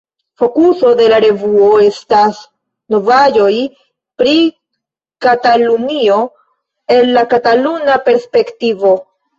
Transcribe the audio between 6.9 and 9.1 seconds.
el la kataluna perspektivo.